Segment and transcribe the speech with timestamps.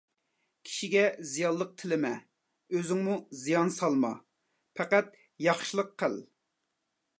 [0.69, 2.11] كىشىگە زىيانلىق تىلىمە،
[2.77, 4.13] ئۆزۈڭمۇ زىيان سالما،
[4.81, 5.15] پەقەت
[5.49, 6.21] ياخشىلىق قىل.